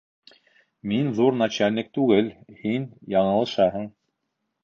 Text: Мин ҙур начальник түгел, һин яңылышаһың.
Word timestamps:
Мин 0.91 1.09
ҙур 1.19 1.35
начальник 1.41 1.91
түгел, 1.99 2.31
һин 2.63 2.87
яңылышаһың. 3.17 3.87